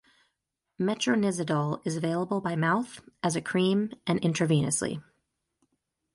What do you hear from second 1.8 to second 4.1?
is available by mouth, as a cream,